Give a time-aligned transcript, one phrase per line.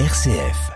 [0.00, 0.72] RCF.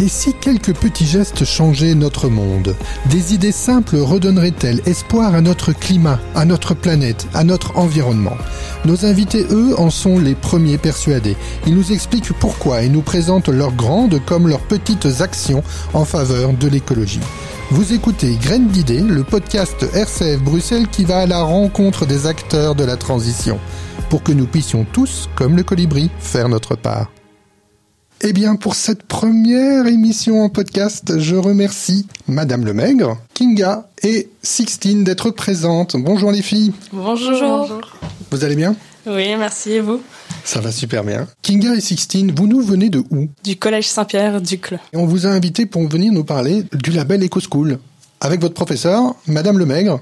[0.00, 2.74] Et si quelques petits gestes changeaient notre monde?
[3.10, 8.38] Des idées simples redonneraient-elles espoir à notre climat, à notre planète, à notre environnement?
[8.86, 11.36] Nos invités, eux, en sont les premiers persuadés.
[11.66, 16.54] Ils nous expliquent pourquoi et nous présentent leurs grandes comme leurs petites actions en faveur
[16.54, 17.20] de l'écologie.
[17.70, 22.74] Vous écoutez Graines d'idées, le podcast RCF Bruxelles qui va à la rencontre des acteurs
[22.74, 23.58] de la transition,
[24.14, 27.10] pour que nous puissions tous, comme le colibri, faire notre part.
[28.20, 35.02] Eh bien, pour cette première émission en podcast, je remercie Madame Lemaigre, Kinga et Sixtine
[35.02, 35.96] d'être présentes.
[35.98, 36.72] Bonjour les filles.
[36.92, 37.80] Bonjour.
[38.30, 38.76] Vous allez bien?
[39.04, 39.72] Oui, merci.
[39.72, 40.00] Et vous?
[40.44, 41.26] Ça va super bien.
[41.42, 43.26] Kinga et Sixtine, vous nous venez de où?
[43.42, 44.78] Du Collège Saint-Pierre d'Ucle.
[44.92, 47.80] Et on vous a invité pour venir nous parler du label EcoSchool
[48.20, 49.98] avec votre professeur, Madame Lemaigre.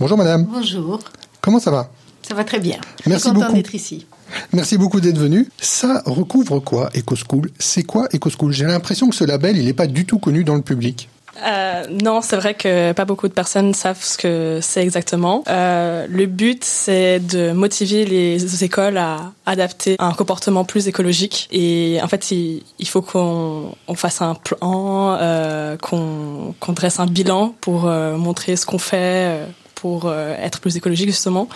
[0.00, 0.42] Bonjour Madame.
[0.42, 0.98] Bonjour.
[1.40, 1.88] Comment ça va?
[2.26, 2.78] Ça va très bien.
[3.06, 3.52] Merci content beaucoup.
[3.54, 4.06] d'être ici.
[4.52, 5.48] Merci beaucoup d'être venu.
[5.60, 7.50] Ça recouvre quoi, EcoSchool?
[7.58, 8.52] C'est quoi EcoSchool?
[8.52, 11.08] J'ai l'impression que ce label, il n'est pas du tout connu dans le public.
[11.44, 15.42] Euh, non, c'est vrai que pas beaucoup de personnes savent ce que c'est exactement.
[15.48, 21.48] Euh, le but, c'est de motiver les écoles à adapter un comportement plus écologique.
[21.50, 27.00] Et en fait, il, il faut qu'on on fasse un plan, euh, qu'on qu'on dresse
[27.00, 29.46] un bilan pour euh, montrer ce qu'on fait euh,
[29.84, 31.46] pour euh, être plus écologique justement.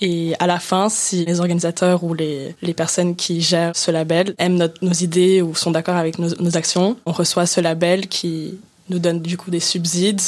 [0.00, 4.36] Et à la fin, si les organisateurs ou les, les personnes qui gèrent ce label
[4.38, 8.54] aiment nos idées ou sont d'accord avec nos, actions, on reçoit ce label qui
[8.88, 10.20] nous donne du coup des subsides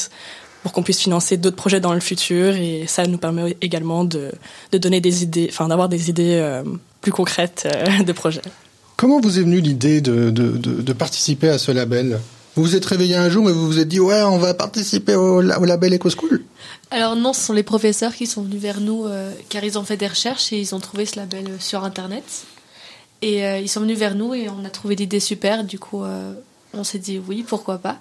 [0.64, 4.32] pour qu'on puisse financer d'autres projets dans le futur et ça nous permet également de,
[4.72, 6.64] de donner des idées, enfin d'avoir des idées euh,
[7.02, 8.42] plus concrètes euh, de projets.
[8.96, 12.18] Comment vous est venue l'idée de, de participer à ce label?
[12.56, 15.14] Vous vous êtes réveillé un jour et vous vous êtes dit ouais on va participer
[15.16, 16.42] au, la- au label EcoSchool
[16.92, 19.82] Alors non, ce sont les professeurs qui sont venus vers nous euh, car ils ont
[19.84, 22.24] fait des recherches et ils ont trouvé ce label euh, sur internet.
[23.22, 25.64] Et euh, ils sont venus vers nous et on a trouvé l'idée super.
[25.64, 26.02] Du coup,
[26.74, 27.98] on s'est dit oui, pourquoi pas.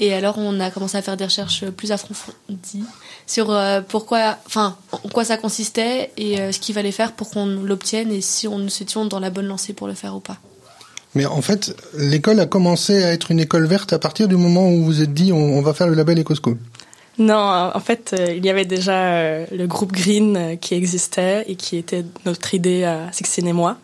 [0.00, 2.82] Et alors on a commencé à faire des recherches plus approfondies
[3.28, 3.56] sur
[3.88, 8.20] pourquoi, enfin, en quoi ça consistait et ce qu'il fallait faire pour qu'on l'obtienne et
[8.20, 10.38] si on nous étions dans la bonne lancée pour le faire ou pas.
[11.14, 14.68] Mais en fait, l'école a commencé à être une école verte à partir du moment
[14.68, 16.56] où vous êtes dit on, va faire le label EcoSchool.
[17.18, 21.44] Non, en fait, euh, il y avait déjà euh, le groupe Green euh, qui existait
[21.46, 23.76] et qui était notre idée à Sixtine et moi,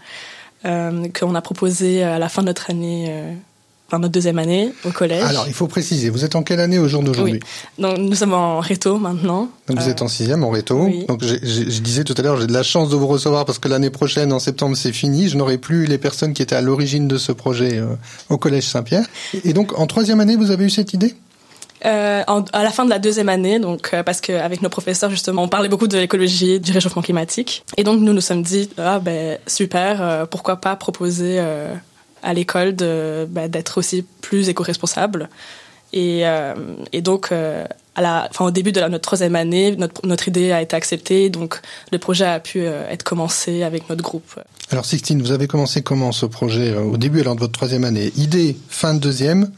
[0.64, 3.34] qu'on a proposé à la fin de notre année,
[3.90, 5.24] enfin notre deuxième année au collège.
[5.24, 7.40] Alors il faut préciser, vous êtes en quelle année au jour d'aujourd'hui?
[7.78, 9.48] Donc nous sommes en réto maintenant.
[9.66, 10.84] Donc vous Euh, êtes en sixième, en réto.
[10.84, 11.04] oui.
[11.08, 13.66] Donc je disais tout à l'heure, j'ai de la chance de vous recevoir parce que
[13.68, 15.28] l'année prochaine, en septembre, c'est fini.
[15.28, 17.86] Je n'aurai plus les personnes qui étaient à l'origine de ce projet euh,
[18.28, 19.06] au Collège Saint-Pierre.
[19.44, 21.16] Et donc en troisième année, vous avez eu cette idée?
[21.86, 25.08] Euh, en- à la fin de la deuxième année, donc euh, parce qu'avec nos professeurs
[25.08, 28.68] justement, on parlait beaucoup de l'écologie, du réchauffement climatique, et donc nous nous sommes dit
[28.76, 31.38] ah ben super, euh, pourquoi pas proposer
[32.22, 35.28] à l'école de ben, d'être aussi plus éco-responsable.
[35.92, 36.54] Et, euh,
[36.92, 37.66] et donc euh,
[37.96, 40.76] à la, enfin au début de la, notre troisième année, notre notre idée a été
[40.76, 41.60] acceptée, donc
[41.90, 44.38] le projet a pu euh, être commencé avec notre groupe.
[44.70, 47.82] Alors Sixtine, vous avez commencé comment ce projet euh, au début alors de votre troisième
[47.82, 48.12] année?
[48.16, 49.50] Idée fin de deuxième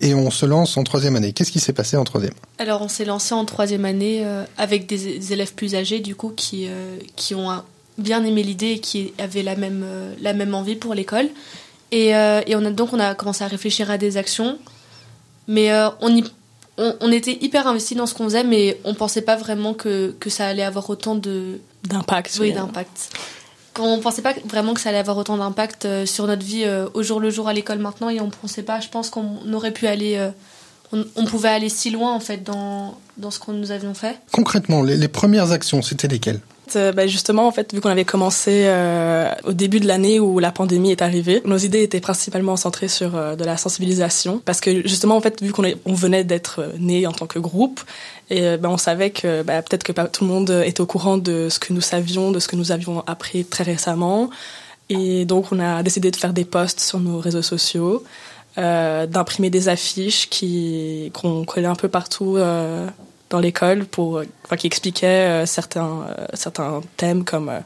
[0.00, 1.32] et on se lance en troisième année.
[1.32, 2.34] Qu'est-ce qui s'est passé en troisième?
[2.58, 6.14] Alors on s'est lancé en troisième année euh, avec des, des élèves plus âgés du
[6.14, 7.50] coup qui, euh, qui ont
[7.98, 11.28] bien aimé l'idée et qui avaient la même, euh, la même envie pour l'école.
[11.92, 14.58] Et, euh, et on a, donc on a commencé à réfléchir à des actions.
[15.46, 16.24] Mais euh, on, y,
[16.78, 20.14] on, on était hyper investis dans ce qu'on faisait mais on pensait pas vraiment que,
[20.18, 22.38] que ça allait avoir autant de D'impact.
[22.40, 23.10] oui, d'impact.
[23.80, 26.86] On pensait pas vraiment que ça allait avoir autant d'impact euh, sur notre vie euh,
[26.94, 29.72] au jour le jour à l'école maintenant et on pensait pas, je pense qu'on aurait
[29.72, 30.30] pu aller euh,
[30.92, 34.16] on, on pouvait aller si loin en fait dans, dans ce que nous avions fait.
[34.30, 36.40] Concrètement, les, les premières actions, c'était lesquelles?
[36.76, 40.38] Euh, ben justement, en fait, vu qu'on avait commencé euh, au début de l'année où
[40.38, 44.60] la pandémie est arrivée, nos idées étaient principalement centrées sur euh, de la sensibilisation, parce
[44.60, 47.80] que justement, en fait, vu qu'on on venait d'être né en tant que groupe,
[48.30, 51.18] et ben on savait que ben, peut-être que pas tout le monde était au courant
[51.18, 54.30] de ce que nous savions, de ce que nous avions appris très récemment,
[54.88, 58.02] et donc on a décidé de faire des posts sur nos réseaux sociaux.
[58.56, 60.28] d'imprimer des affiches
[61.12, 62.38] qu'on collait un peu partout
[63.32, 67.60] dans l'école pour enfin qui expliquaient euh, certains euh, certains thèmes comme euh,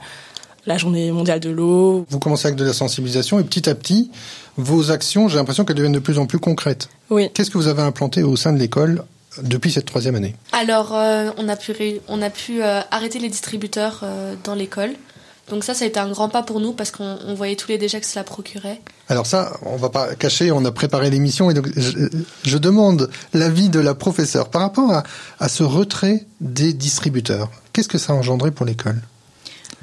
[0.65, 2.07] la journée mondiale de l'eau.
[2.09, 4.11] Vous commencez avec de la sensibilisation et petit à petit,
[4.57, 6.89] vos actions, j'ai l'impression qu'elles deviennent de plus en plus concrètes.
[7.11, 7.31] Oui.
[7.33, 9.05] Qu'est-ce que vous avez implanté au sein de l'école
[9.43, 10.35] depuis cette troisième année?
[10.53, 11.73] Alors euh, on a pu
[12.09, 14.93] on a pu euh, arrêter les distributeurs euh, dans l'école.
[15.49, 17.69] Donc ça, ça a été un grand pas pour nous parce qu'on on voyait tous
[17.69, 18.81] les déchets que cela procurait.
[19.09, 22.09] Alors ça, on va pas cacher, on a préparé l'émission et donc je,
[22.43, 25.05] je demande l'avis de la professeure par rapport à,
[25.39, 27.49] à ce retrait des distributeurs.
[27.73, 29.01] Qu'est-ce que ça a engendré pour l'école?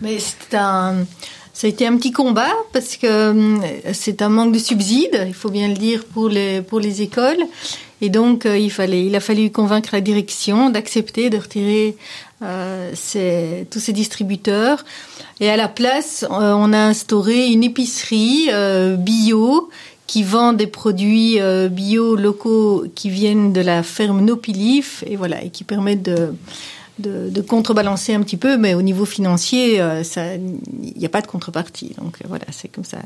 [0.02, 1.06] Mais c'est un,
[1.54, 5.36] Ça a été un petit combat parce que euh, c'est un manque de subsides, il
[5.36, 7.44] faut bien le dire, pour les, pour les écoles.
[8.04, 11.96] Et donc, euh, il, a fallu convaincre la direction d'accepter de retirer
[12.42, 12.92] euh,
[13.72, 14.84] tous ces distributeurs.
[15.40, 18.50] Et à la place, euh, on a instauré une épicerie
[18.98, 19.70] bio
[20.06, 21.40] qui vend des produits
[21.72, 28.14] bio locaux qui viennent de la ferme Nopilif et voilà et qui permettent de contrebalancer
[28.14, 31.96] un petit peu, mais au niveau financier, il n'y a pas de contrepartie.
[31.98, 32.98] Donc voilà, c'est comme ça.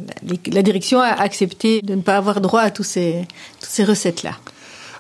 [0.52, 2.98] La, direction a accepté de ne pas avoir droit à tous
[3.60, 4.32] toutes ces recettes-là.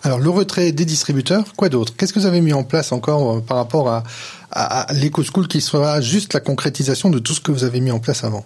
[0.03, 1.93] Alors le retrait des distributeurs, quoi d'autre?
[1.95, 4.03] Qu'est-ce que vous avez mis en place encore euh, par rapport à,
[4.51, 7.91] à, à l'EcoSchool qui sera juste la concrétisation de tout ce que vous avez mis
[7.91, 8.45] en place avant?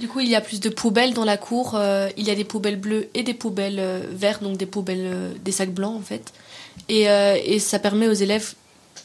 [0.00, 1.74] Du coup, il y a plus de poubelles dans la cour.
[1.76, 5.06] Euh, il y a des poubelles bleues et des poubelles euh, vertes, donc des poubelles,
[5.06, 6.32] euh, des sacs blancs en fait.
[6.88, 8.54] Et, et ça permet aux élèves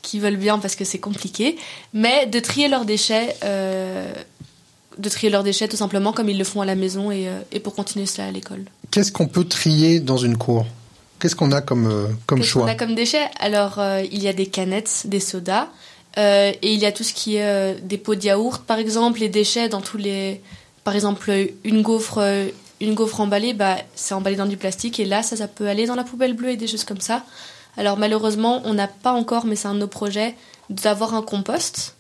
[0.02, 1.56] qui veulent bien, parce que c'est compliqué,
[1.94, 6.62] mais de trier leurs déchets, de trier leurs déchets tout simplement comme ils le font
[6.62, 8.66] à la maison et, et pour continuer cela à l'école.
[8.90, 10.66] Qu'est-ce qu'on peut trier dans une cour?
[11.20, 13.30] Qu'est-ce qu'on a comme, euh, comme choix qu'on a comme déchets?
[13.40, 15.68] Alors, euh, il y a des canettes, des sodas,
[16.18, 19.20] euh, et il y a tout ce qui est des pots de yaourt, par exemple,
[19.20, 20.42] les déchets dans tous les...
[20.84, 21.32] Par exemple,
[21.66, 22.20] une gaufre,
[22.80, 25.86] une gaufre emballée, bah, c'est emballé dans du plastique, et là, ça, ça peut aller
[25.86, 27.24] dans la poubelle bleue et des choses comme ça.
[27.78, 30.36] Alors, malheureusement, on n'a pas encore, mais c'est un de nos projets,
[30.70, 31.96] d'avoir un compost.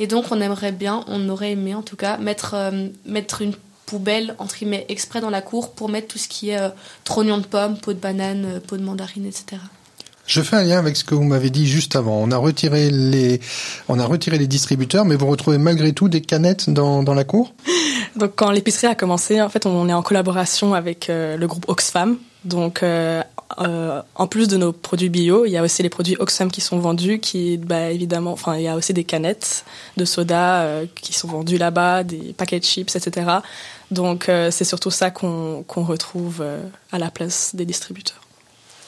[0.00, 2.72] Et donc, on aimerait bien, on aurait aimé en tout cas, mettre,
[3.04, 3.54] mettre une
[3.86, 6.68] poubelle, entre guillemets, exprès dans la cour pour mettre tout ce qui est euh,
[7.04, 9.62] trognon de pommes, peau de banane, euh, peau de mandarine, etc.
[10.26, 12.18] Je fais un lien avec ce que vous m'avez dit juste avant.
[12.20, 13.40] On a retiré les,
[13.88, 17.24] on a retiré les distributeurs, mais vous retrouvez malgré tout des canettes dans, dans la
[17.24, 17.54] cour?
[18.16, 21.68] Donc quand l'épicerie a commencé, en fait, on est en collaboration avec euh, le groupe
[21.68, 22.18] Oxfam.
[22.44, 23.22] Donc euh,
[23.58, 26.60] euh, en plus de nos produits bio, il y a aussi les produits Oxfam qui
[26.60, 29.64] sont vendus, qui, bah, évidemment, enfin, il y a aussi des canettes
[29.96, 33.26] de soda euh, qui sont vendues là-bas, des paquets de chips, etc.
[33.90, 36.62] Donc euh, c'est surtout ça qu'on qu'on retrouve euh,
[36.92, 38.20] à la place des distributeurs.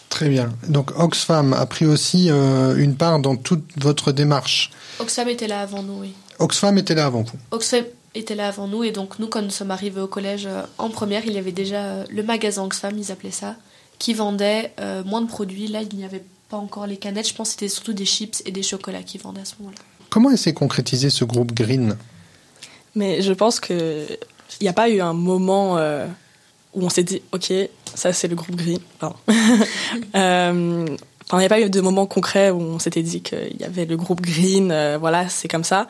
[0.09, 0.53] Très bien.
[0.69, 4.71] Donc Oxfam a pris aussi euh, une part dans toute votre démarche.
[4.99, 6.15] Oxfam était là avant nous, oui.
[6.39, 7.39] Oxfam était là avant vous.
[7.51, 7.85] Oxfam
[8.15, 10.91] était là avant nous, et donc nous, quand nous sommes arrivés au collège euh, en
[10.91, 13.57] première, il y avait déjà euh, le magasin Oxfam, ils appelaient ça,
[13.99, 15.67] qui vendait euh, moins de produits.
[15.67, 18.43] Là, il n'y avait pas encore les canettes, je pense que c'était surtout des chips
[18.47, 19.79] et des chocolats qui vendaient à ce moment-là.
[20.11, 21.97] Comment s'est concrétisé ce groupe Green?
[22.95, 24.07] Mais je pense que
[24.61, 26.07] il n'y a pas eu un moment euh,
[26.75, 27.53] où on s'est dit, ok,
[27.95, 28.79] ça c'est le groupe Green.
[28.99, 29.17] Pardon.
[30.15, 30.87] euh,
[31.33, 33.85] il n'y a pas eu de moment concret où on s'était dit qu'il y avait
[33.85, 35.87] le groupe Green, euh, voilà, c'est comme ça.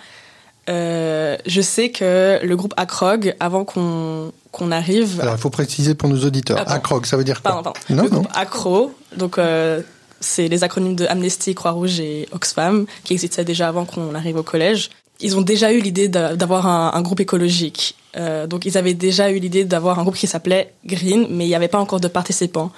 [0.69, 5.95] Euh, je sais que le groupe Acrog, avant qu'on qu'on arrive, Alors il faut préciser
[5.95, 6.59] pour nos auditeurs.
[6.59, 6.73] Attends.
[6.73, 7.81] Acrog, ça veut dire quoi Pardon, pardon.
[7.91, 8.17] Non, le non.
[8.17, 9.81] groupe ACRO, donc euh,
[10.21, 14.43] c'est les acronymes de Amnesty, Croix-Rouge et Oxfam, qui existaient déjà avant qu'on arrive au
[14.43, 14.91] collège.
[15.21, 17.97] Ils ont déjà eu l'idée d'a- d'avoir un, groupe écologique.
[18.17, 21.49] Euh, donc ils avaient déjà eu l'idée d'avoir un groupe qui s'appelait Green, mais il
[21.49, 22.71] n'y avait pas encore de participants.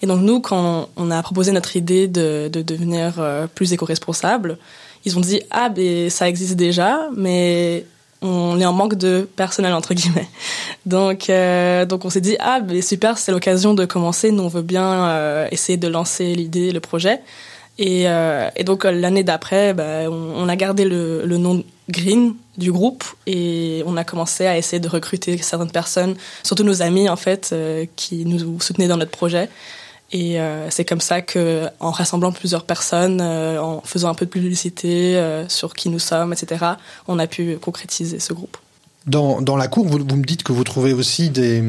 [0.00, 4.58] Et donc nous, quand on a proposé notre idée de, de devenir euh, plus éco-responsable,
[5.04, 7.84] ils ont dit ah ben ça existe déjà, mais
[8.22, 10.28] on est en manque de personnel entre guillemets.
[10.86, 14.30] Donc euh, donc on s'est dit ah ben super c'est l'occasion de commencer.
[14.30, 17.20] Nous on veut bien euh, essayer de lancer l'idée, le projet.
[17.78, 22.34] Et, euh, et donc l'année d'après, ben, on, on a gardé le, le nom Green
[22.56, 27.08] du groupe et on a commencé à essayer de recruter certaines personnes, surtout nos amis
[27.08, 29.48] en fait, euh, qui nous soutenaient dans notre projet.
[30.10, 34.24] Et euh, c'est comme ça que, en rassemblant plusieurs personnes, euh, en faisant un peu
[34.24, 36.64] de publicité euh, sur qui nous sommes, etc.,
[37.08, 38.56] on a pu concrétiser ce groupe.
[39.06, 41.62] Dans, dans la cour, vous, vous me dites que vous trouvez aussi des,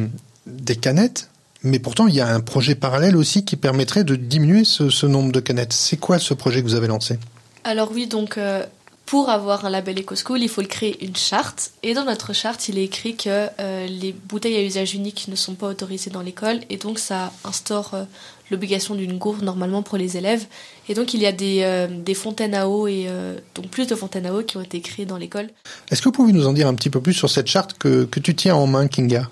[0.46, 1.30] des canettes,
[1.64, 5.06] mais pourtant il y a un projet parallèle aussi qui permettrait de diminuer ce, ce
[5.06, 5.74] nombre de canettes.
[5.74, 7.20] C'est quoi ce projet que vous avez lancé?
[7.66, 8.66] Alors oui, donc euh,
[9.10, 11.72] pour avoir un label EcoSchool, il faut le créer une charte.
[11.82, 15.36] Et dans notre charte, il est écrit que euh, les bouteilles à usage unique ne
[15.36, 16.60] sont pas autorisées dans l'école.
[16.70, 18.04] Et donc ça instaure euh,
[18.52, 20.46] l'obligation d'une gourde normalement pour les élèves.
[20.90, 23.88] Et donc il y a des, euh, des fontaines à eau et euh, donc plus
[23.88, 25.48] de fontaines à eau qui ont été créées dans l'école.
[25.90, 28.06] Est-ce que vous pouvez nous en dire un petit peu plus sur cette charte que,
[28.06, 29.28] que tu tiens en main, Kinga?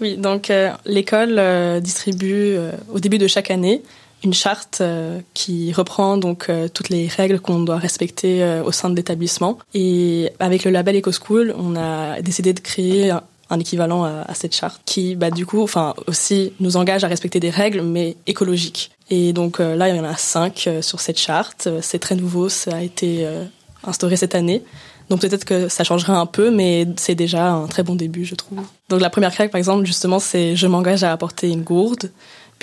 [0.00, 3.82] Oui, donc euh, l'école euh, distribue euh, au début de chaque année
[4.24, 8.72] une charte euh, qui reprend donc euh, toutes les règles qu'on doit respecter euh, au
[8.72, 9.58] sein de l'établissement.
[9.74, 13.22] Et avec le label EcoSchool, on a décidé de créer un,
[13.60, 17.38] équivalent à, à cette charte qui, bah, du coup, enfin aussi nous engage à respecter
[17.38, 18.90] des règles mais écologiques.
[19.10, 21.68] Et donc euh, là, il y en a cinq euh, sur cette charte.
[21.80, 23.44] C'est très nouveau, ça a été euh,
[23.84, 24.62] instauré cette année.
[25.10, 28.34] Donc peut-être que ça changera un peu, mais c'est déjà un très bon début, je
[28.34, 28.60] trouve.
[28.88, 32.10] Donc la première règle, par exemple, justement, c'est je m'engage à apporter une gourde.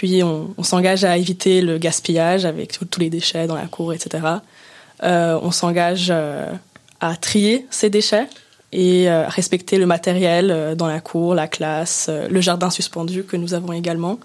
[0.02, 4.26] Puis on, s'engage à éviter le gaspillage avec tous les déchets dans la cour, etc.
[5.04, 6.52] Euh, on s'engage euh,
[7.02, 8.28] à trier ces déchets
[8.74, 13.74] et respecter le matériel dans la cour, la classe, le jardin suspendu que nous avons
[13.74, 14.18] également.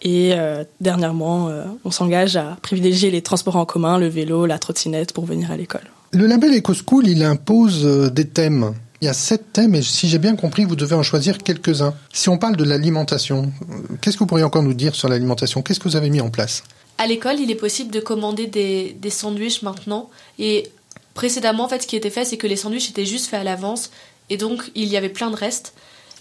[0.00, 0.32] Et
[0.80, 1.50] dernièrement,
[1.84, 5.56] on s'engage à privilégier les transports en commun, le vélo, la trottinette pour venir à
[5.58, 5.90] l'école.
[6.12, 8.74] Le label EcoSchool, il impose des thèmes.
[9.04, 11.92] Il y a sept thèmes et si j'ai bien compris, vous devez en choisir quelques-uns.
[12.10, 13.52] Si on parle de l'alimentation,
[14.00, 15.60] qu'est-ce que vous pourriez encore nous dire sur l'alimentation?
[15.60, 16.64] Qu'est-ce que vous avez mis en place?
[16.96, 20.08] À l'école, il est possible de commander des, des sandwichs maintenant.
[20.38, 20.70] Et
[21.12, 23.44] précédemment, en fait, ce qui était fait, c'est que les sandwichs étaient juste faits à
[23.44, 23.90] l'avance.
[24.30, 25.74] Et donc, il y avait plein de restes.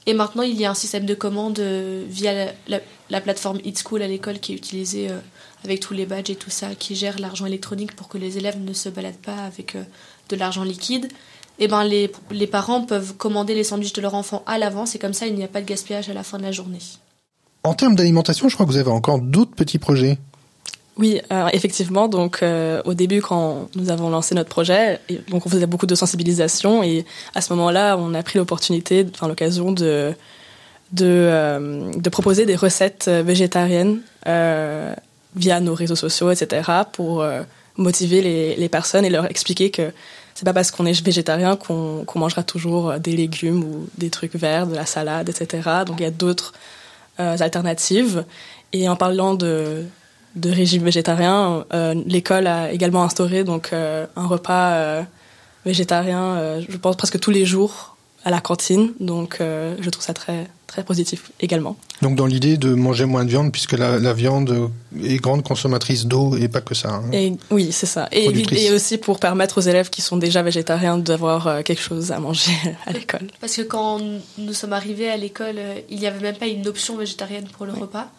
[0.06, 4.02] Et maintenant, il y a un système de commande euh, via la, plateforme Eat School
[4.02, 5.20] à l'école qui est utilisée euh,
[5.64, 8.60] avec tous les badges et tout ça, qui gère l'argent électronique pour que les élèves
[8.60, 9.84] ne se baladent pas avec euh,
[10.28, 11.08] de l'argent liquide
[11.60, 15.00] eh ben les, les parents peuvent commander les sandwichs de leur enfant à l'avance et
[15.00, 16.80] comme ça il n'y a pas de gaspillage à la fin de la journée.
[17.64, 20.18] En termes d'alimentation, je crois que vous avez encore d'autres petits projets.
[20.98, 22.08] Oui, euh, effectivement.
[22.08, 25.96] Donc, euh, au début, quand nous avons lancé notre projet, donc on faisait beaucoup de
[25.96, 30.14] sensibilisation et à ce moment-là, on a pris l'opportunité, enfin l'occasion de
[30.92, 34.02] de, euh, de proposer des recettes végétariennes
[35.36, 37.26] via nos réseaux sociaux, etc., pour
[37.78, 39.92] motiver les, les personnes et leur expliquer que
[40.36, 44.36] c'est pas parce qu'on est végétarien qu'on mangera toujours euh, des légumes ou des trucs
[44.36, 45.70] verts, de la salade, etc.
[45.86, 46.54] Donc il y a d'autres
[47.20, 48.26] euh, alternatives.
[48.72, 49.84] Et en parlant de,
[50.36, 55.06] de régime végétarien, euh, l'école a également instauré donc un repas
[55.64, 57.93] végétarien, je pense presque tous les jours
[58.24, 58.94] à la cantine.
[59.00, 61.78] Donc je trouve ça très très positif également.
[62.02, 64.72] Donc dans l'idée de manger moins de viande, puisque la, viande
[65.04, 66.90] est grande consommatrice d'eau et pas que ça.
[66.96, 67.12] Hein.
[67.12, 68.08] Et, oui, c'est ça.
[68.12, 68.26] Et,
[68.66, 72.20] et, aussi pour permettre aux élèves qui sont déjà végétariens d'avoir euh, quelque chose à
[72.20, 72.54] manger
[72.88, 73.28] à l'école.
[73.40, 74.02] Parce que quand
[74.40, 77.68] nous sommes arrivés à l'école, euh, il n'y avait même pas une option végétarienne pour
[77.68, 78.10] le repas.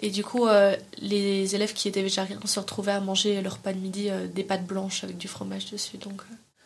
[0.00, 3.72] Et du coup, euh, les élèves qui étaient végétariens se retrouvaient à manger leur pain
[3.72, 5.96] de midi des pâtes blanches avec du fromage dessus.
[5.96, 6.22] Donc,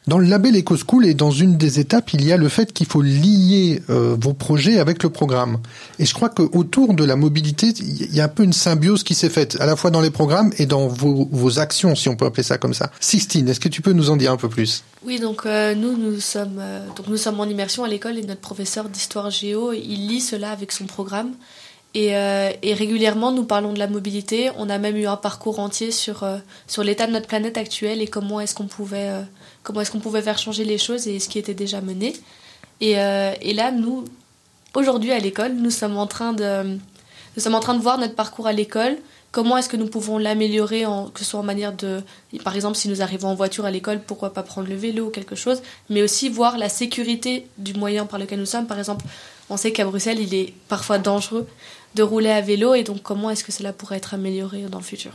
[0.09, 2.87] dans le label EcoSchool et dans une des étapes, il y a le fait qu'il
[2.87, 5.59] faut lier euh, vos projets avec le programme.
[5.99, 9.15] Et je crois qu'autour de la mobilité, il y a un peu une symbiose qui
[9.15, 12.25] s'est faite, à la fois dans les programmes et dans vos, actions, si on peut
[12.25, 12.91] appeler ça comme ça.
[13.01, 14.83] Sixtine, est-ce que tu peux nous en dire un peu plus?
[15.05, 18.23] Oui, donc euh, nous, nous sommes, euh, donc nous sommes en immersion à l'école et
[18.23, 21.33] notre professeur d'histoire géo, il lit cela avec son programme.
[21.95, 24.51] Et, et, régulièrement, nous parlons de la mobilité.
[24.57, 26.23] On a même eu un parcours entier sur,
[26.69, 29.11] sur l'état de notre planète actuelle et comment est-ce qu'on pouvait
[29.69, 32.15] comment est-ce qu'on pouvait faire changer les choses et ce qui était déjà mené.
[32.81, 34.07] Et, euh, et là, nous,
[34.75, 36.79] aujourd'hui à l'école, nous sommes en train de,
[37.37, 38.97] nous sommes en train de voir notre parcours à l'école.
[39.31, 42.01] Comment est-ce que nous pouvons l'améliorer, que ce soit en manière de,
[42.43, 45.11] par exemple, si nous arrivons en voiture à l'école, pourquoi pas prendre le vélo ou
[45.11, 45.61] quelque chose,
[45.91, 48.67] mais aussi voir la sécurité du moyen par lequel nous sommes.
[48.67, 49.05] Par exemple,
[49.51, 51.47] on sait qu'à Bruxelles, il est parfois dangereux
[51.95, 54.85] de rouler à vélo, et donc comment est-ce que cela pourrait être amélioré dans le
[54.85, 55.13] futur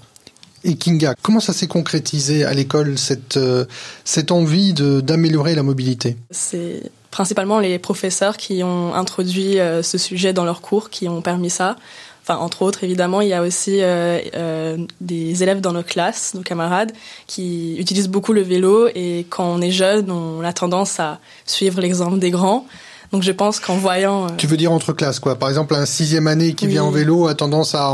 [0.64, 3.66] et Kinga, comment ça s'est concrétisé à l'école, cette, euh,
[4.06, 6.18] cette envie d'améliorer la mobilité?
[6.32, 11.22] C'est principalement les professeurs qui ont introduit euh, ce sujet dans leurs cours, qui ont
[11.22, 11.76] permis ça.
[12.24, 16.42] Enfin, entre autres, évidemment, il y a aussi euh, des élèves dans nos classes, nos
[16.42, 16.94] camarades,
[17.28, 21.82] qui utilisent beaucoup le vélo et quand on est jeune, on a tendance à suivre
[21.82, 22.66] l'exemple des grands.
[23.14, 24.26] Donc je pense qu'en voyant...
[24.26, 25.36] Euh, tu veux dire entre classes, quoi.
[25.36, 27.94] Par exemple, un sixième année qui vient en vélo a tendance à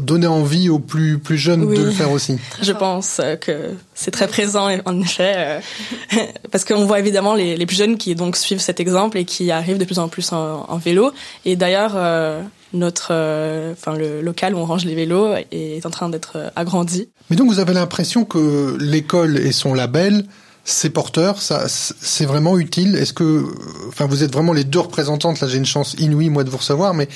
[0.00, 2.38] donner envie aux plus, plus jeunes de le faire aussi.
[2.62, 5.60] Je pense euh, que c'est très présent, en effet, euh,
[6.50, 9.50] parce qu'on voit évidemment les, les, plus jeunes qui donc suivent cet exemple et qui
[9.50, 11.12] arrivent de plus en plus en, en vélo.
[11.44, 11.98] Et d'ailleurs,
[12.72, 13.12] notre,
[13.72, 17.10] enfin le local où on range les vélos est en train d'être agrandi.
[17.28, 20.24] Mais donc vous avez l'impression que l'école et son label
[20.64, 22.96] ces porteurs, ça, c'est vraiment utile.
[22.96, 23.44] Est-ce que,
[23.88, 25.40] enfin, vous êtes vraiment les deux représentantes.
[25.40, 27.08] Là, j'ai une chance inouïe moi de vous recevoir, mais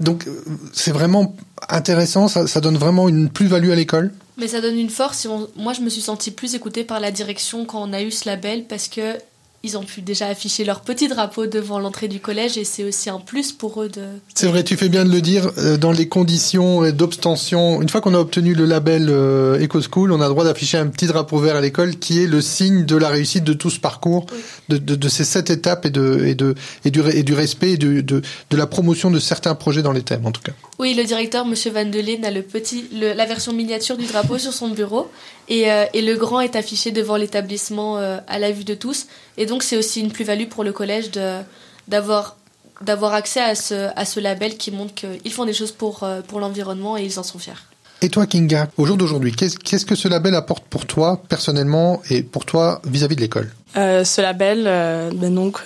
[0.00, 0.26] donc
[0.72, 1.36] c'est vraiment
[1.68, 2.28] intéressant.
[2.28, 4.12] Ça, ça donne vraiment une plus-value à l'école?
[4.38, 5.28] Mais ça donne une force.
[5.56, 8.28] Moi, je me suis sentie plus écoutée par la direction quand on a eu ce
[8.28, 9.16] label parce que
[9.64, 13.08] ils ont pu déjà afficher leur petit drapeau devant l'entrée du collège et c'est aussi
[13.08, 14.02] un plus pour eux de.
[14.34, 15.50] C'est vrai, tu fais bien de le dire.
[15.56, 20.20] Euh, dans les conditions d'obstention, une fois qu'on a obtenu le label euh, EcoSchool, on
[20.20, 22.94] a le droit d'afficher un petit drapeau vert à l'école qui est le signe de
[22.94, 24.26] la réussite de tout ce parcours,
[24.68, 26.54] de, de, de, ces sept étapes et, de, et, de,
[26.84, 29.92] et, du, et du respect et de, de, de la promotion de certains projets dans
[29.92, 30.52] les thèmes en tout cas.
[30.78, 34.52] Oui, le directeur, Monsieur Van Delen, a le petit, la version miniature du drapeau sur
[34.52, 35.10] son bureau
[35.48, 39.06] et, euh, et le grand est affiché devant l'établissement à la vue de tous.
[39.36, 41.10] Et donc c'est aussi une plus-value pour le collège
[41.88, 42.36] d'avoir
[42.82, 46.22] d'avoir accès à ce, à ce label qui montre qu'ils font des choses pour, euh,
[46.26, 47.52] pour l'environnement et ils en sont fiers.
[48.02, 52.22] Et toi, Kinga, au jour d'aujourd'hui, qu'est-ce que ce label apporte pour toi personnellement et
[52.22, 53.50] pour toi vis-à-vis de l'école?
[53.76, 55.60] Euh, Ce label euh, ben donc,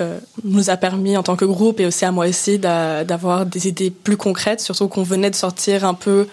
[0.44, 3.90] nous a permis en tant que groupe et aussi à moi aussi d'avoir des idées
[3.90, 6.28] plus concrètes, surtout qu'on venait de sortir un peu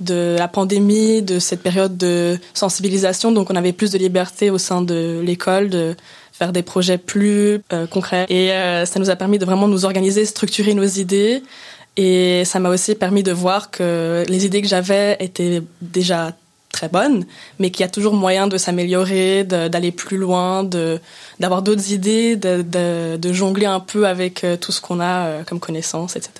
[0.00, 3.32] de la pandémie, de cette période de sensibilisation.
[3.32, 5.96] Donc on avait plus de liberté au sein de l'école de
[6.32, 7.60] faire des projets plus
[7.90, 8.26] concrets.
[8.28, 8.48] Et
[8.86, 11.42] ça nous a permis de vraiment nous organiser, structurer nos idées.
[11.96, 16.32] Et ça m'a aussi permis de voir que les idées que j'avais étaient déjà
[16.72, 17.26] très bonnes,
[17.58, 20.64] mais qu'il y a toujours moyen de s'améliorer, d'aller plus loin,
[21.38, 25.60] d'avoir d'autres idées, de, de, de, jongler un peu avec tout ce qu'on a comme
[25.60, 26.32] connaissances, etc.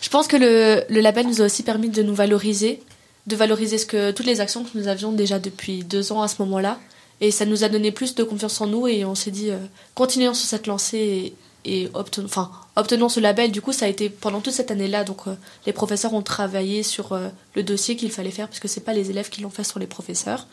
[0.00, 2.82] Je pense que le, le label nous a aussi permis de nous valoriser,
[3.26, 6.28] de valoriser ce que toutes les actions que nous avions déjà depuis deux ans à
[6.28, 6.78] ce moment-là.
[7.22, 9.58] Et ça nous a donné plus de confiance en nous et on s'est dit, euh,
[9.94, 13.52] continuons sur cette lancée et, enfin, obtenons ce label.
[13.52, 15.04] Du coup, ça a été pendant toute cette année-là.
[15.04, 18.66] Donc, euh, les professeurs ont travaillé sur euh, le dossier qu'il fallait faire parce que
[18.66, 20.48] c'est pas les élèves qui l'ont fait, sur les professeurs.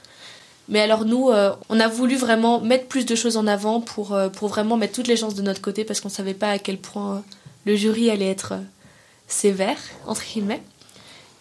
[0.68, 1.32] Mais alors nous,
[1.70, 5.08] on a voulu vraiment mettre plus de choses en avant pour, pour vraiment mettre toutes
[5.08, 7.24] les chances de notre côté parce qu'on savait pas à quel point
[7.66, 8.54] le jury allait être
[9.28, 10.62] sévère, entre guillemets.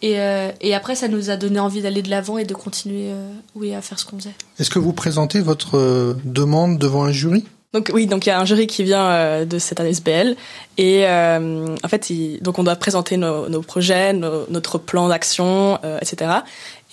[0.01, 3.09] Et, euh, et, après, ça nous a donné envie d'aller de l'avant et de continuer
[3.11, 4.33] euh, oui, à faire ce qu'on faisait.
[4.57, 7.45] Est-ce que vous présentez votre euh, demande devant un jury?
[7.73, 10.35] Donc oui, donc il y a un jury qui vient de cette ASBL
[10.79, 16.31] et en fait, il, donc on doit présenter nos, nos projets, notre plan d'action, etc.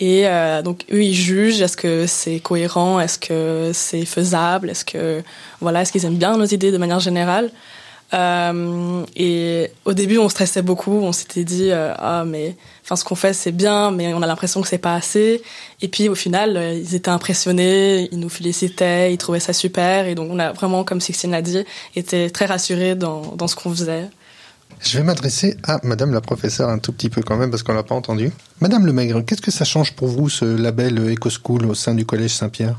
[0.01, 0.27] Et
[0.63, 5.23] donc eux, ils jugent est-ce que c'est cohérent, est-ce que c'est faisable, est-ce que
[5.63, 7.51] voilà, est-ce qu'ils aiment bien nos idées de manière générale.
[8.15, 10.93] Euh, et au début, on stressait beaucoup.
[10.93, 14.27] On s'était dit euh, ah mais enfin ce qu'on fait c'est bien, mais on a
[14.27, 15.43] l'impression que c'est pas assez.
[15.83, 20.07] Et puis au final, euh, ils étaient impressionnés, ils nous félicitaient, ils trouvaient ça super.
[20.07, 23.57] Et donc on a vraiment, comme Sixtine l'a dit, été très rassurés dans, dans ce
[23.57, 24.09] qu'on faisait.
[24.81, 27.73] Je vais m'adresser à Madame la professeure un tout petit peu quand même parce qu'on
[27.73, 28.31] l'a pas entendu.
[28.61, 32.35] Madame Lemaigre, qu'est-ce que ça change pour vous ce label EcoSchool au sein du collège
[32.35, 32.79] Saint-Pierre?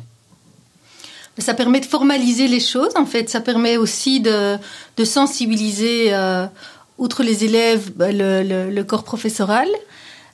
[1.41, 3.29] Ça permet de formaliser les choses, en fait.
[3.29, 4.57] Ça permet aussi de,
[4.97, 6.45] de sensibiliser, euh,
[6.97, 9.67] outre les élèves, bah, le, le, le, corps professoral.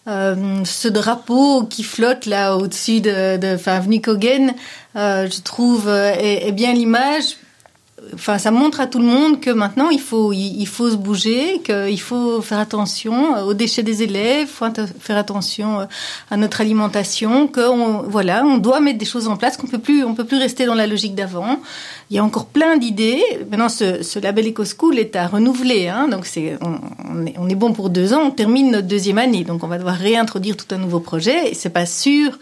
[0.08, 6.48] Euh, ce drapeau qui flotte là au-dessus de, de enfin, euh, je trouve, euh, est,
[6.48, 7.38] est bien l'image
[8.14, 11.62] enfin, ça montre à tout le monde que maintenant il faut, il, faut se bouger,
[11.64, 14.66] qu'il faut faire attention aux déchets des élèves, faut
[15.00, 15.86] faire attention euh,
[16.32, 20.04] à notre alimentation, qu'on, voilà, on doit mettre des choses en place, qu'on peut plus,
[20.04, 21.60] on peut plus rester dans la logique d'avant.
[22.10, 23.24] Il y a encore plein d'idées.
[23.50, 26.28] Maintenant, ce, ce label EcoSchool est à renouveler, hein, donc
[26.62, 29.68] on, est, on est bon pour deux ans, on termine notre deuxième année, donc on
[29.68, 31.52] va devoir réintroduire tout un nouveau projet.
[31.52, 32.38] Et c'est pas sûr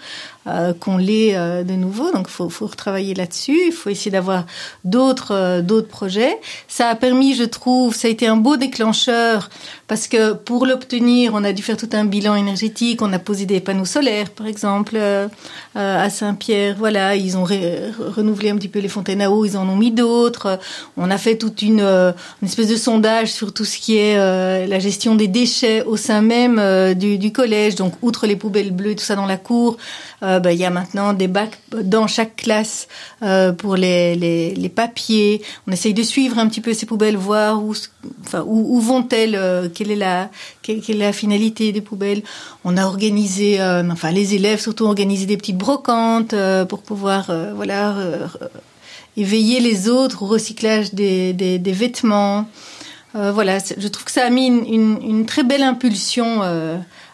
[0.48, 2.12] euh, qu'on l'ait euh, de nouveau.
[2.12, 3.68] Donc, faut, faut retravailler là-dessus.
[3.68, 4.48] Il faut essayer d'avoir
[4.84, 6.38] d'autres euh, d'autres projets.
[6.68, 9.50] Ça a permis, je trouve, ça a été un beau déclencheur
[9.88, 13.02] parce que pour l'obtenir, on a dû faire tout un bilan énergétique.
[13.02, 14.98] On a posé des panneaux solaires, par exemple,
[15.76, 16.76] à Saint-Pierre.
[16.78, 19.44] Voilà, ils ont renouvelé un petit peu les fontaines à eau.
[19.44, 20.60] Ils en ont mis d'autres.
[20.96, 21.86] On a fait toute une,
[22.42, 26.94] espèce de sondage sur tout ce qui est la gestion des déchets au sein même
[26.94, 27.76] du, collège.
[27.76, 29.78] Donc, outre les poubelles bleues, tout ça dans la cour.
[30.24, 32.88] Euh, bah, il y a maintenant des bacs dans chaque classe
[33.24, 35.31] euh, pour les, papiers.
[35.68, 40.94] On essaye de suivre un petit peu ces poubelles, voir où, vont-elles, euh, quelle est
[40.94, 42.24] la finalité des poubelles.
[42.66, 46.36] On a organisé, euh, enfin les élèves surtout organisé des petites brocantes
[46.68, 47.96] pour pouvoir voilà
[49.18, 52.48] éveiller les autres au recyclage des, vêtements.
[53.14, 56.42] voilà, je trouve que ça a mis une, une très belle impulsion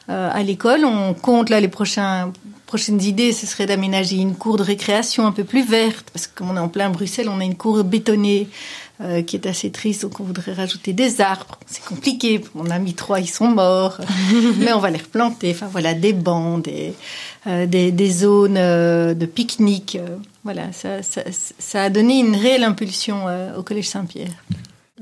[0.07, 0.85] à l'école.
[0.85, 2.31] On compte là les prochains
[2.67, 6.37] prochaines idées, ce serait d'aménager une cour de récréation un peu plus verte, parce que
[6.37, 8.47] comme on est en plein Bruxelles, on a une cour bétonnée
[9.01, 11.57] euh, qui est assez triste, donc on voudrait rajouter des arbres.
[11.65, 13.99] C'est compliqué, on a mis trois, ils sont morts,
[14.59, 15.51] mais on va les replanter.
[15.51, 16.93] Enfin voilà, des bancs, des,
[17.47, 19.97] euh, des, des, zones euh, de pique-nique.
[20.43, 23.25] voilà, ça, ça, ça, a donné une réelle impulsion
[23.57, 24.33] au Collège Saint-Pierre.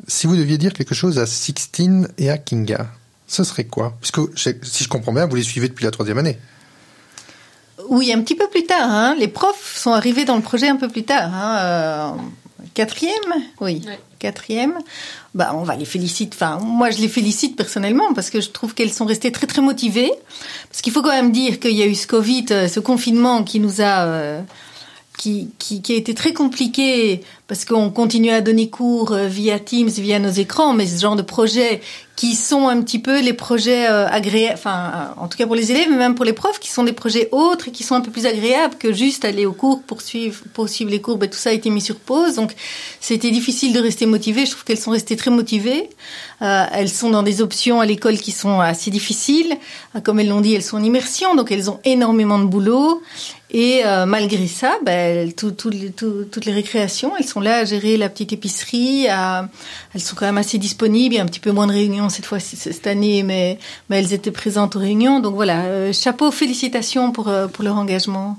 [0.08, 2.88] Si vous deviez dire quelque chose à Sixtine et à Kinga,
[3.28, 3.98] ce serait quoi?
[4.00, 6.38] Puisque si je comprends bien, vous les suivez depuis la troisième année.
[7.96, 8.92] Oui, un petit peu plus tard.
[8.92, 9.16] Hein.
[9.18, 11.32] Les profs sont arrivés dans le projet un peu plus tard.
[11.34, 11.58] Hein.
[11.60, 12.10] Euh,
[12.74, 13.14] quatrième,
[13.62, 13.84] oui,
[14.20, 14.74] quatrième.
[15.34, 16.36] Bah, on va les féliciter.
[16.36, 19.62] Enfin, moi, je les félicite personnellement parce que je trouve qu'elles sont restées très très
[19.62, 20.12] motivées.
[20.70, 23.44] Parce qu'il faut quand même dire qu'il y a eu ce Covid, euh, ce confinement
[23.46, 24.42] qui nous a euh,
[25.18, 29.60] qui, qui, qui, a été très compliqué parce qu'on continue à donner cours euh, via
[29.60, 31.82] Teams, via nos écrans, mais ce genre de projets
[32.16, 35.56] qui sont un petit peu les projets euh, agréables, enfin, euh, en tout cas pour
[35.56, 37.94] les élèves, mais même pour les profs, qui sont des projets autres et qui sont
[37.94, 41.18] un peu plus agréables que juste aller au cours pour suivre, pour suivre les cours.
[41.18, 42.56] Ben, tout ça a été mis sur pause, donc
[43.00, 44.46] c'était difficile de rester motivé.
[44.46, 45.90] Je trouve qu'elles sont restées très motivées.
[46.42, 49.58] Elles sont dans des options à l'école qui sont assez difficiles.
[50.04, 53.02] Comme elles l'ont dit, elles sont en immersion, donc elles ont énormément de boulot.
[53.52, 57.98] Et malgré ça, ben, tout, tout, tout, toutes les récréations, elles sont là à gérer
[57.98, 59.08] la petite épicerie.
[59.08, 59.50] À,
[59.94, 61.16] elles sont quand même assez disponibles.
[61.16, 64.00] Il y a un petit peu moins de réunions cette fois cette année, mais, mais
[64.00, 65.20] elles étaient présentes aux réunions.
[65.20, 68.38] Donc voilà, euh, chapeau, félicitations pour, euh, pour leur engagement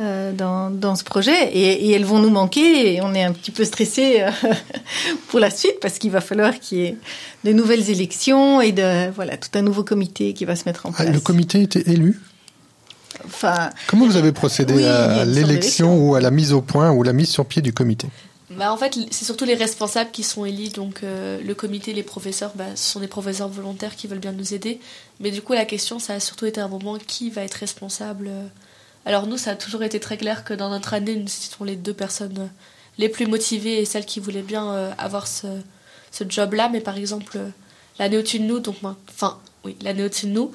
[0.00, 3.32] euh, dans, dans ce projet et, et, elles vont nous manquer et on est un
[3.32, 4.30] petit peu stressé euh,
[5.26, 6.96] pour la suite parce qu'il va falloir qu'il y ait
[7.42, 10.92] de nouvelles élections et de voilà tout un nouveau comité qui va se mettre en
[10.92, 11.08] place.
[11.08, 12.20] Ah, le comité était élu?
[13.24, 17.02] Enfin, Comment vous avez procédé oui, à l'élection ou à la mise au point ou
[17.02, 18.06] la mise sur pied du comité?
[18.50, 22.02] Bah, en fait, c'est surtout les responsables qui sont élus, donc euh, le comité, les
[22.02, 24.80] professeurs, bah, ce sont des professeurs volontaires qui veulent bien nous aider.
[25.20, 28.28] Mais du coup, la question, ça a surtout été un moment qui va être responsable.
[28.28, 28.46] euh.
[29.04, 31.76] Alors nous, ça a toujours été très clair que dans notre année, nous étions les
[31.76, 32.46] deux personnes euh,
[32.96, 35.46] les plus motivées et celles qui voulaient bien avoir ce,
[36.10, 36.68] ce job-là.
[36.68, 37.38] Mais par exemple,
[37.98, 38.76] l'année au-dessus de nous, donc
[39.08, 40.50] enfin, oui, l'année au-dessus de nous,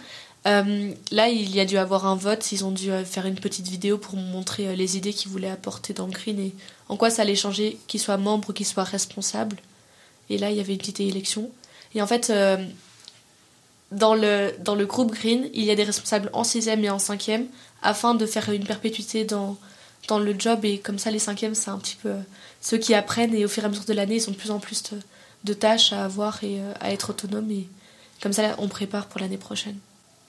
[0.46, 2.52] euh, là, il y a dû avoir un vote.
[2.52, 5.50] Ils ont dû euh, faire une petite vidéo pour montrer euh, les idées qu'ils voulaient
[5.50, 6.54] apporter dans Green et
[6.90, 9.58] en quoi ça allait changer qu'ils soient membres ou qu'ils soient responsables.
[10.30, 11.50] Et là, il y avait une petite élection.
[11.96, 12.32] Et en fait,
[13.92, 16.98] dans, le, dans le groupe Green, il y a des responsables en 6e et en
[16.98, 17.46] 5e
[17.84, 19.58] afin de faire une perpétuité dans,
[20.08, 20.66] dans le job.
[20.66, 22.14] Et comme ça, les 5e, c'est un petit peu
[22.62, 24.52] ceux qui apprennent et au fur et à mesure de l'année, ils ont de plus
[24.52, 25.00] en plus de,
[25.44, 27.52] de tâches à avoir et à être autonomes.
[27.52, 27.68] Et
[28.22, 29.78] comme ça, on prépare pour l'année prochaine.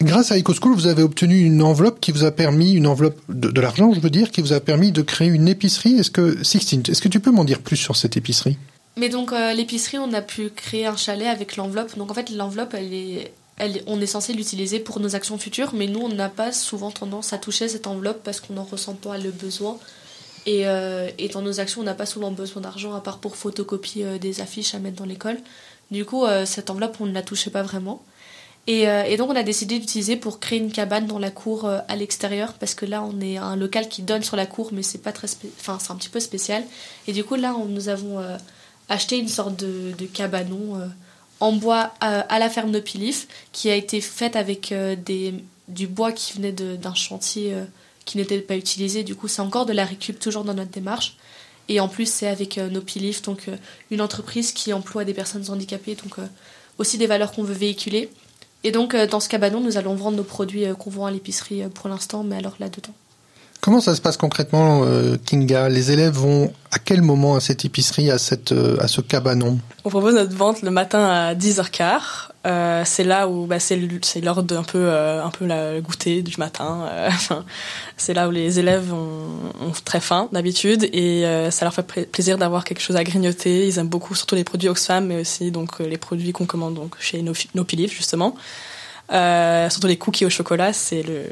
[0.05, 3.59] Grâce à EcoSchool, vous avez obtenu une enveloppe qui vous a permis, une enveloppe de,
[3.59, 5.99] l'argent, je veux dire, qui vous a permis de créer une épicerie.
[5.99, 8.59] Est-ce que, Sixtine, est-ce que tu peux m'en dire plus sur cette épicerie?
[8.99, 11.97] Mais donc euh, l'épicerie, on a pu créer un chalet avec l'enveloppe.
[11.97, 12.77] Donc en fait, l'enveloppe,
[13.87, 17.33] on est censé l'utiliser pour nos actions futures, mais nous, on n'a pas souvent tendance
[17.33, 19.79] à toucher cette enveloppe parce qu'on n'en ressent pas le besoin.
[20.45, 24.05] Et, euh, dans nos actions, on n'a pas souvent besoin d'argent à part pour photocopier
[24.05, 25.39] euh, des affiches à mettre dans l'école.
[25.91, 28.03] Du coup, cette enveloppe, on ne la touchait pas vraiment.
[28.67, 31.67] Et, euh, et donc, on a décidé d'utiliser pour créer une cabane dans la cour
[31.67, 34.71] euh, à l'extérieur parce que là, on est un local qui donne sur la cour,
[34.73, 35.29] mais c'est pas très,
[35.61, 36.65] enfin, c'est un petit peu spécial.
[37.07, 38.37] Et du coup, là, nous avons euh,
[38.89, 40.81] acheté une sorte de, cabanon
[41.41, 44.73] en bois à, la ferme de Pilif qui a été faite avec
[45.69, 47.55] du bois qui venait d'un chantier
[48.05, 49.03] qui n'était pas utilisé.
[49.03, 51.17] Du coup, c'est encore de la récup toujours dans notre démarche.
[51.69, 53.49] Et en plus, c'est avec nos Pilif, donc
[53.91, 56.17] une entreprise qui emploie des personnes handicapées, donc
[56.79, 58.11] aussi des valeurs qu'on veut véhiculer.
[58.65, 61.11] Et donc, euh, dans ce cabanon, nous allons vendre nos produits euh, qu'on vend à
[61.11, 62.95] l'épicerie euh, pour l'instant, mais alors là-dedans.
[63.65, 65.71] Comment ça se passe concrètement, euh, Kinga?
[65.71, 69.59] Les élèves vont à quel moment à cette épicerie, à, cette, euh, à ce cabanon?
[69.87, 72.29] On propose notre vente le matin à 10h15.
[72.45, 73.81] Euh, c'est là où bah, c'est
[74.21, 76.91] l'heure d'un peu un peu la goûter du matin.
[77.97, 82.37] c'est là où les élèves ont, très faim d'habitude et ça leur fait pla- plaisir
[82.37, 83.67] d'avoir quelque chose à grignoter.
[83.67, 86.97] Ils aiment beaucoup surtout les produits Oxfam, mais aussi donc les produits qu'on commande donc
[87.01, 88.37] chez nos, nos Pilif, justement.
[89.09, 91.31] Surtout les cookies au chocolat, c'est le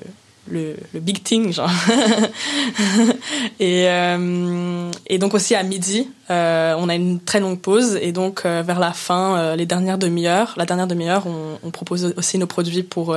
[0.50, 1.70] le, big thing genre.
[3.60, 8.12] Et euh, et donc aussi à midi euh, on a une très longue pause et
[8.12, 12.46] donc euh, vers la fin les dernières demi-heures la dernière demi-heure on, propose aussi nos
[12.46, 13.16] produits pour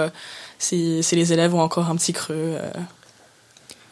[0.59, 2.57] si, si les élèves ont encore un petit creux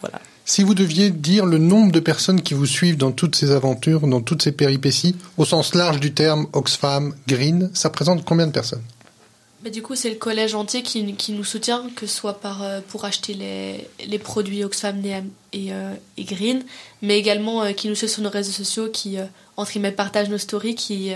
[0.02, 0.20] voilà.
[0.46, 4.06] Si vous deviez dire le nombre de personnes qui vous suivent dans toutes ces aventures,
[4.08, 8.52] dans toutes ces péripéties, au sens large du terme Oxfam, Green, ça représente combien de
[8.52, 8.84] personnes?
[9.64, 12.82] Mais du coup, c'est le collège entier qui, nous soutient, que ce soit par, euh,
[12.90, 16.66] pour acheter les, produits Oxfam et, euh, et Green,
[17.02, 19.18] mais également euh, qui nous suivent sur nos réseaux sociaux, qui,
[19.56, 21.12] entre partagent nos stories, qui,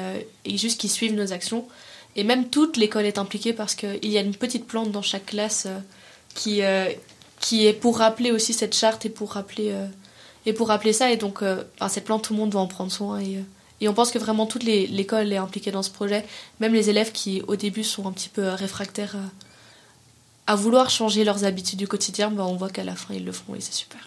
[0.46, 1.68] et juste qui suivent nos actions.
[2.16, 5.26] Et même toute l'école est impliquée parce qu'il y a une petite plante dans chaque
[5.28, 5.68] classe
[6.34, 6.62] qui,
[7.42, 9.76] qui est pour rappeler aussi cette charte et pour rappeler,
[10.46, 11.12] et pour rappeler ça.
[11.12, 11.40] Et donc,
[11.90, 13.20] cette plante, tout le monde doit en prendre soin.
[13.82, 16.26] Et on pense que vraiment toute les- l'école est impliquée dans ce projet.
[16.60, 19.16] Même les élèves qui, au début, sont un petit peu euh, réfractaires
[20.48, 23.26] à, à vouloir changer leurs habitudes du quotidien, bah, on voit qu'à la fin, ils
[23.26, 24.00] le font et c'est super.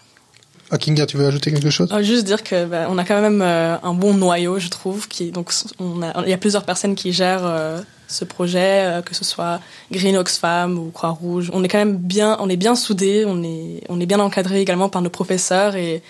[0.72, 1.88] Ah, Kinga, tu veux ajouter quelque chose?
[1.92, 5.08] Euh, juste dire que bah, on a quand même euh, un bon noyau je trouve
[5.08, 9.02] qui donc on a, il y a plusieurs personnes qui gèrent euh, ce projet euh,
[9.02, 12.56] que ce soit Green Oxfam ou Croix Rouge on est quand même bien on est
[12.56, 16.04] bien soudés on est on est bien encadré également par nos professeurs et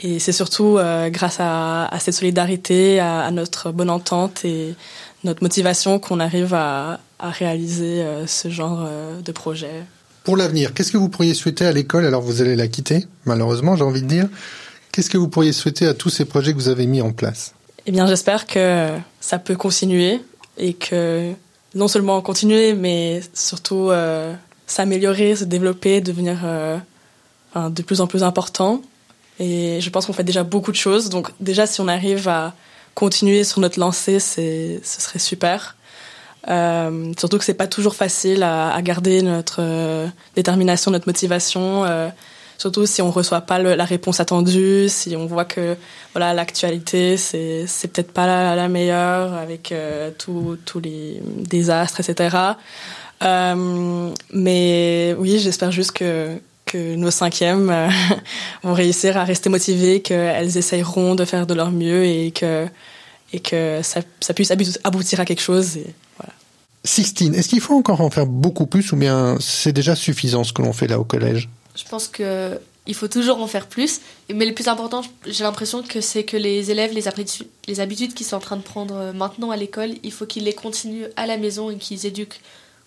[0.00, 4.74] et c'est surtout euh, grâce à, à cette solidarité à, à notre bonne entente et
[5.24, 9.84] notre motivation qu'on arrive à, à réaliser euh, ce genre euh, de projet
[10.24, 12.06] Pour l'avenir, qu'est-ce que vous pourriez souhaiter à l'école?
[12.06, 14.28] Alors vous allez la quitter, malheureusement, j'ai envie de dire.
[14.92, 17.54] Qu'est-ce que vous pourriez souhaiter à tous ces projets que vous avez mis en place?
[17.86, 18.88] Eh bien, j'espère que
[19.20, 20.20] ça peut continuer
[20.56, 21.32] et que
[21.74, 24.34] non seulement continuer, mais surtout euh,
[24.66, 26.78] s'améliorer, se développer, devenir euh,
[27.56, 28.82] de plus en plus important.
[29.40, 31.08] Et je pense qu'on fait déjà beaucoup de choses.
[31.10, 32.54] Donc déjà, si on arrive à
[32.94, 35.76] continuer sur notre lancée, c'est, ce serait super.
[36.48, 41.84] Euh, surtout que c'est pas toujours facile à, à garder notre euh, détermination, notre motivation.
[41.84, 42.08] euh,
[42.56, 45.76] surtout si on reçoit pas le- la réponse attendue, si on voit que
[46.12, 52.00] voilà l'actualité c'est c'est peut-être pas la, la meilleure avec euh, tous tous les désastres
[52.00, 52.36] etc.
[53.22, 57.88] Euh, mais oui, j'espère juste que que nos cinquièmes euh,
[58.62, 62.66] vont réussir à rester motivées, qu'elles essayeront de faire de leur mieux et que,
[63.32, 64.52] et que ça, ça puisse
[64.84, 65.78] aboutir à quelque chose.
[65.78, 66.32] Et voilà.
[66.84, 70.52] Sixtine, est-ce qu'il faut encore en faire beaucoup plus ou bien c'est déjà suffisant ce
[70.52, 71.48] que l'on fait là au collège?
[71.74, 74.00] Je pense que il faut toujours en faire plus.
[74.34, 78.14] Mais le plus important, j'ai l'impression que c'est que les élèves, les, habitudes, les habitudes
[78.14, 81.06] qu'ils sont en train de prendre euh, maintenant à l'école, il faut qu'ils les continuent
[81.16, 82.40] à la maison et qu'ils éduquent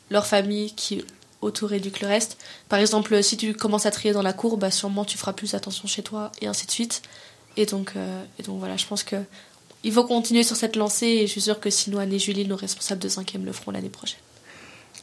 [0.10, 1.06] leur famille qui
[1.42, 2.38] autour éduque le reste.
[2.70, 5.54] Par exemple, si tu commences à trier dans la cour, bah sûrement tu feras plus
[5.54, 7.02] attention chez toi et ainsi de suite.
[7.58, 9.18] Et donc, euh, et donc voilà, je pense que
[9.84, 12.48] il faut continuer sur cette lancée et je suis sûre que sinon Anne et Julie,
[12.48, 14.20] nos responsables de 5e, le feront l'année prochaine.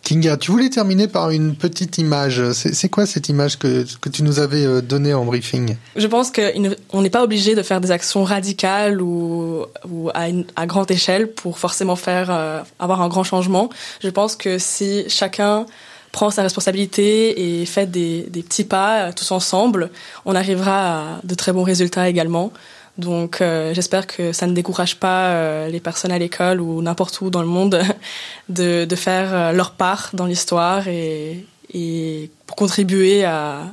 [0.05, 2.53] Kinga, tu voulais terminer par une petite image.
[2.53, 5.77] C'est quoi cette image que, que tu nous avais euh, donnée en briefing?
[5.97, 10.45] Je pense qu'on n'est pas obligé de faire des actions radicales ou, ou à, une,
[10.55, 13.71] à, grande échelle pour forcément faire euh, avoir un grand changement.
[14.01, 15.67] Je pense que si chacun
[16.13, 19.91] prend sa responsabilité et fait des, petits pas euh, tous ensemble,
[20.25, 22.53] on arrivera à de très bons résultats également.
[22.97, 27.21] Donc euh, j'espère que ça ne décourage pas euh, les personnes à l'école ou n'importe
[27.21, 27.81] où dans le monde
[28.49, 33.67] de, faire leur part dans l'histoire et, et pour contribuer à,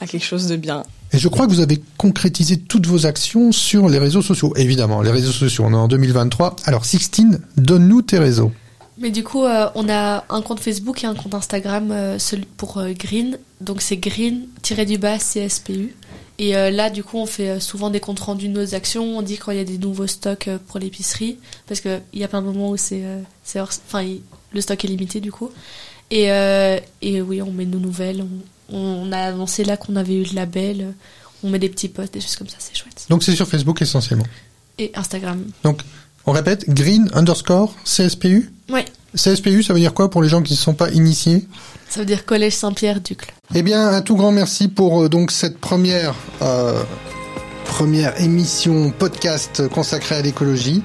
[0.00, 0.84] à quelque chose de bien.
[1.12, 4.54] Et je crois que vous avez concrétisé toutes vos actions sur les réseaux sociaux.
[4.56, 6.56] Évidemment, les réseaux sociaux, on est en 2023.
[6.64, 8.52] Alors Sixtine, donne-nous tes réseaux.
[9.02, 12.18] Mais du coup, euh, on a un compte Facebook et un compte Instagram euh,
[12.56, 13.36] pour euh, Green.
[13.60, 15.96] Donc c'est Green-du-bas CSPU.
[16.38, 19.18] Et là, du coup, on fait souvent des comptes rendus de nos actions.
[19.18, 21.38] On dit quand il y a des nouveaux stocks pour l'épicerie.
[21.68, 23.04] Parce qu'il y a plein de moments où c'est,
[23.54, 24.04] enfin,
[24.52, 25.52] le stock est limité, du coup.
[26.10, 26.24] Et,
[27.02, 28.24] et oui, on met nos nouvelles.
[28.72, 30.94] On, on a annoncé là qu'on avait eu le label.
[31.44, 33.06] On met des petits posts, des choses comme ça, c'est chouette.
[33.08, 34.26] Donc c'est sur Facebook essentiellement.
[34.78, 35.44] Et Instagram.
[35.62, 35.82] Donc
[36.26, 38.80] on répète, green underscore CSPU Oui.
[39.14, 41.46] CSPU, ça veut dire quoi pour les gens qui ne sont pas initiés?
[41.88, 43.32] Ça veut dire Collège Saint-Pierre-Ducle.
[43.54, 46.82] Eh bien, un tout grand merci pour euh, donc cette première, euh,
[47.66, 50.82] première émission podcast consacrée à l'écologie.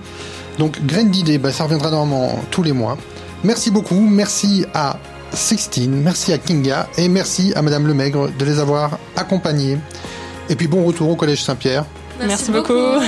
[0.59, 2.97] Donc, graine d'idées, bah, ça reviendra normalement tous les mois.
[3.43, 4.97] Merci beaucoup, merci à
[5.33, 9.77] Sixtine, merci à Kinga et merci à Madame Lemaigre de les avoir accompagnés.
[10.49, 11.85] Et puis bon retour au Collège Saint-Pierre.
[12.19, 13.03] Merci, merci beaucoup.